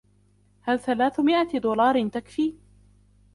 هل 0.61 0.79
ثلاثمئة 0.79 1.59
دولاد 1.59 2.09
تكفي؟ 2.09 2.53